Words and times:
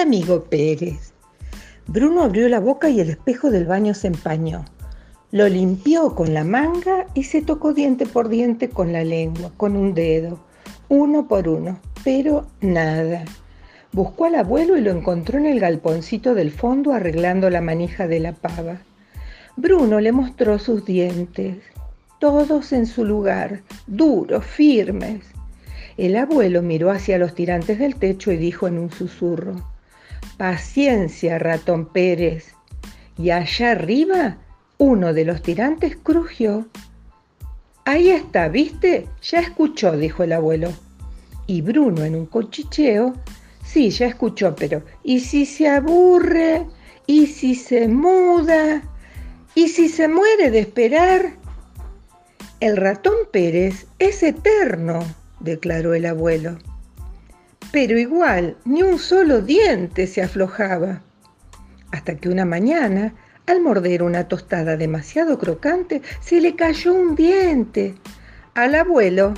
amigo 0.00 0.44
Pérez. 0.44 1.12
Bruno 1.86 2.22
abrió 2.22 2.48
la 2.48 2.60
boca 2.60 2.90
y 2.90 3.00
el 3.00 3.10
espejo 3.10 3.50
del 3.50 3.64
baño 3.64 3.94
se 3.94 4.08
empañó. 4.08 4.64
Lo 5.30 5.48
limpió 5.48 6.14
con 6.14 6.34
la 6.34 6.44
manga 6.44 7.06
y 7.14 7.24
se 7.24 7.42
tocó 7.42 7.74
diente 7.74 8.06
por 8.06 8.28
diente 8.28 8.68
con 8.68 8.92
la 8.92 9.04
lengua, 9.04 9.52
con 9.56 9.76
un 9.76 9.94
dedo, 9.94 10.38
uno 10.88 11.28
por 11.28 11.48
uno, 11.48 11.80
pero 12.04 12.46
nada. 12.60 13.24
Buscó 13.92 14.26
al 14.26 14.36
abuelo 14.36 14.76
y 14.76 14.80
lo 14.80 14.90
encontró 14.90 15.38
en 15.38 15.46
el 15.46 15.60
galponcito 15.60 16.34
del 16.34 16.50
fondo 16.50 16.92
arreglando 16.92 17.50
la 17.50 17.60
manija 17.60 18.06
de 18.06 18.20
la 18.20 18.32
pava. 18.32 18.80
Bruno 19.56 20.00
le 20.00 20.12
mostró 20.12 20.58
sus 20.58 20.84
dientes, 20.84 21.56
todos 22.18 22.72
en 22.72 22.86
su 22.86 23.04
lugar, 23.04 23.62
duros, 23.86 24.44
firmes. 24.44 25.24
El 25.98 26.14
abuelo 26.14 26.62
miró 26.62 26.92
hacia 26.92 27.18
los 27.18 27.34
tirantes 27.34 27.80
del 27.80 27.96
techo 27.96 28.30
y 28.30 28.36
dijo 28.36 28.68
en 28.68 28.78
un 28.78 28.92
susurro, 28.92 29.68
Paciencia, 30.36 31.40
ratón 31.40 31.86
Pérez. 31.86 32.54
Y 33.18 33.30
allá 33.30 33.72
arriba, 33.72 34.38
uno 34.78 35.12
de 35.12 35.24
los 35.24 35.42
tirantes 35.42 35.96
crujió. 35.96 36.68
Ahí 37.84 38.10
está, 38.10 38.48
¿viste? 38.48 39.08
Ya 39.22 39.40
escuchó, 39.40 39.96
dijo 39.96 40.22
el 40.22 40.34
abuelo. 40.34 40.72
Y 41.48 41.62
Bruno 41.62 42.04
en 42.04 42.14
un 42.14 42.26
cochicheo, 42.26 43.14
sí, 43.64 43.90
ya 43.90 44.06
escuchó, 44.06 44.54
pero 44.54 44.84
¿y 45.02 45.18
si 45.18 45.46
se 45.46 45.66
aburre? 45.66 46.64
¿Y 47.06 47.26
si 47.26 47.56
se 47.56 47.88
muda? 47.88 48.82
¿Y 49.56 49.66
si 49.66 49.88
se 49.88 50.06
muere 50.06 50.52
de 50.52 50.60
esperar? 50.60 51.32
El 52.60 52.76
ratón 52.76 53.14
Pérez 53.32 53.88
es 53.98 54.22
eterno, 54.22 55.00
declaró 55.40 55.94
el 55.94 56.06
abuelo. 56.06 56.58
Pero 57.72 57.98
igual, 57.98 58.56
ni 58.64 58.82
un 58.82 58.98
solo 58.98 59.42
diente 59.42 60.06
se 60.06 60.22
aflojaba. 60.22 61.02
Hasta 61.92 62.16
que 62.16 62.28
una 62.28 62.44
mañana, 62.44 63.14
al 63.46 63.60
morder 63.60 64.02
una 64.02 64.28
tostada 64.28 64.76
demasiado 64.76 65.38
crocante, 65.38 66.02
se 66.20 66.40
le 66.40 66.56
cayó 66.56 66.94
un 66.94 67.14
diente. 67.14 67.94
Al 68.54 68.74
abuelo. 68.74 69.34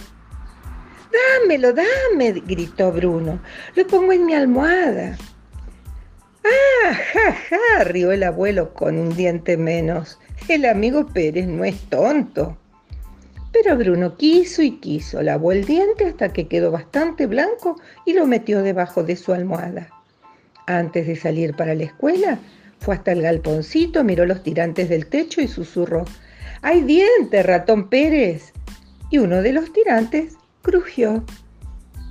Dámelo, 1.40 1.72
dame, 1.72 2.32
gritó 2.46 2.92
Bruno. 2.92 3.40
Lo 3.74 3.86
pongo 3.86 4.12
en 4.12 4.26
mi 4.26 4.34
almohada. 4.34 5.18
¡Ah, 6.44 6.94
ja, 6.94 7.32
ja! 7.32 7.84
rió 7.84 8.12
el 8.12 8.22
abuelo 8.22 8.72
con 8.74 8.96
un 8.96 9.14
diente 9.14 9.56
menos. 9.56 10.18
El 10.48 10.64
amigo 10.64 11.06
Pérez 11.06 11.46
no 11.46 11.64
es 11.64 11.80
tonto. 11.90 12.56
Pero 13.62 13.76
Bruno 13.76 14.16
quiso 14.16 14.62
y 14.62 14.78
quiso, 14.78 15.20
lavó 15.20 15.52
el 15.52 15.66
diente 15.66 16.06
hasta 16.06 16.32
que 16.32 16.48
quedó 16.48 16.70
bastante 16.70 17.26
blanco 17.26 17.78
y 18.06 18.14
lo 18.14 18.26
metió 18.26 18.62
debajo 18.62 19.02
de 19.02 19.16
su 19.16 19.34
almohada. 19.34 19.90
Antes 20.66 21.06
de 21.06 21.14
salir 21.14 21.54
para 21.54 21.74
la 21.74 21.84
escuela, 21.84 22.38
fue 22.78 22.94
hasta 22.94 23.12
el 23.12 23.20
galponcito, 23.20 24.02
miró 24.02 24.24
los 24.24 24.42
tirantes 24.42 24.88
del 24.88 25.06
techo 25.08 25.42
y 25.42 25.46
susurró, 25.46 26.06
¡Hay 26.62 26.80
diente, 26.80 27.42
ratón 27.42 27.90
Pérez! 27.90 28.54
Y 29.10 29.18
uno 29.18 29.42
de 29.42 29.52
los 29.52 29.70
tirantes 29.74 30.36
crujió. 30.62 31.22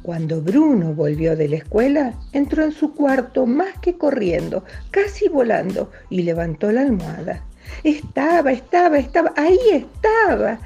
Cuando 0.03 0.44
Bruno 0.44 0.94
volvió 0.94 1.36
de 1.36 1.50
la 1.50 1.55
escuela, 1.55 2.14
entró 2.31 2.64
en 2.64 2.73
su 2.73 2.94
cuarto 2.94 3.47
más 3.47 3.75
que 3.80 3.97
corriendo, 3.97 4.66
casi 4.92 5.27
volando, 5.30 5.89
y 6.11 6.22
levantó 6.22 6.72
la 6.72 6.81
almohada. 6.81 7.44
Estaba, 7.83 8.51
estaba, 8.51 8.97
estaba, 8.97 9.33
ahí 9.35 9.59
estaba. 9.71 10.59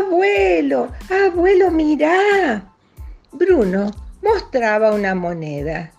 Abuelo, 0.00 0.92
abuelo, 1.26 1.70
mirá. 1.70 2.64
Bruno 3.32 3.90
mostraba 4.22 4.92
una 4.92 5.14
moneda. 5.14 5.92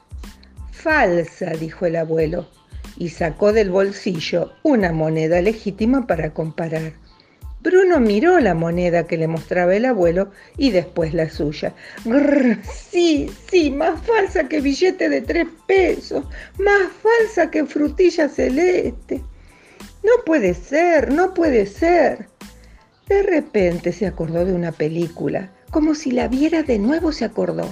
Falsa, 0.72 1.52
dijo 1.52 1.86
el 1.86 1.96
abuelo, 1.96 2.48
y 2.98 3.10
sacó 3.10 3.54
del 3.54 3.70
bolsillo 3.70 4.54
una 4.64 4.92
moneda 4.92 5.42
legítima 5.42 6.08
para 6.08 6.34
comparar. 6.34 6.94
Bruno 7.62 8.00
miró 8.00 8.40
la 8.40 8.54
moneda 8.54 9.06
que 9.06 9.18
le 9.18 9.28
mostraba 9.28 9.76
el 9.76 9.84
abuelo 9.84 10.32
y 10.58 10.72
después 10.72 11.14
la 11.14 11.30
suya. 11.30 11.74
Grrr, 12.06 12.60
sí, 12.64 13.30
sí, 13.50 13.70
más 13.70 14.02
falsa 14.02 14.48
que 14.48 14.62
billete 14.62 15.10
de 15.10 15.22
tres 15.22 15.48
pesos, 15.68 16.24
más 16.58 16.90
falsa 17.04 17.52
que 17.52 17.66
frutilla 17.66 18.30
celeste. 18.30 19.22
No 20.04 20.24
puede 20.26 20.54
ser, 20.54 21.12
no 21.12 21.34
puede 21.34 21.66
ser. 21.66 22.28
De 23.08 23.24
repente 23.24 23.92
se 23.92 24.06
acordó 24.08 24.46
de 24.46 24.54
una 24.54 24.72
película, 24.72 25.52
como 25.72 25.96
si 25.96 26.12
la 26.12 26.28
viera 26.28 26.64
de 26.64 26.80
nuevo 26.80 27.12
se 27.12 27.26
acordó. 27.26 27.68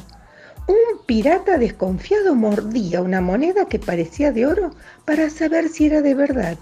Un 0.67 1.05
pirata 1.05 1.57
desconfiado 1.57 2.35
mordía 2.35 3.01
una 3.01 3.21
moneda 3.21 3.67
que 3.67 3.79
parecía 3.79 4.31
de 4.31 4.45
oro 4.45 4.71
para 5.05 5.29
saber 5.29 5.69
si 5.69 5.85
era 5.85 6.01
de 6.01 6.13
verdad. 6.13 6.57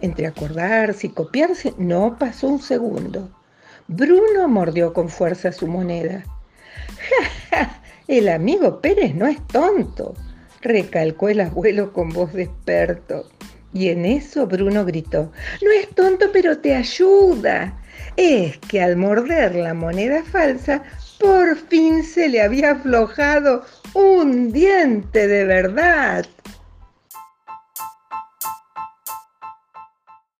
Entre 0.00 0.26
acordarse 0.26 1.06
y 1.06 1.10
copiarse 1.10 1.74
no 1.78 2.16
pasó 2.18 2.48
un 2.48 2.60
segundo. 2.60 3.30
Bruno 3.86 4.48
mordió 4.48 4.92
con 4.92 5.08
fuerza 5.08 5.52
su 5.52 5.66
moneda. 5.66 6.24
¡Ja, 6.98 7.24
ja! 7.50 7.82
El 8.08 8.28
amigo 8.28 8.80
Pérez 8.80 9.14
no 9.14 9.26
es 9.26 9.46
tonto, 9.46 10.14
recalcó 10.62 11.28
el 11.28 11.40
abuelo 11.40 11.92
con 11.92 12.08
voz 12.08 12.32
de. 12.32 12.50
Y 13.72 13.88
en 13.88 14.04
eso 14.04 14.46
Bruno 14.46 14.84
gritó, 14.84 15.32
no 15.62 15.70
es 15.70 15.88
tonto, 15.94 16.26
pero 16.32 16.58
te 16.58 16.74
ayuda. 16.74 17.72
Es 18.16 18.58
que 18.58 18.82
al 18.82 18.96
morder 18.96 19.54
la 19.54 19.74
moneda 19.74 20.22
falsa, 20.24 20.82
por 21.20 21.56
fin 21.56 22.02
se 22.02 22.28
le 22.28 22.42
había 22.42 22.72
aflojado 22.72 23.64
un 23.94 24.52
diente 24.52 25.26
de 25.28 25.44
verdad. 25.44 26.26